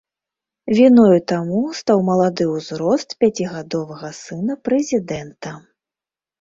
Віною 0.77 1.19
таму 1.31 1.59
стаў 1.81 2.01
малады 2.09 2.49
ўзрост 2.55 3.09
пяцігадовага 3.21 4.13
сына 4.23 4.53
прэзідэнта. 4.67 5.57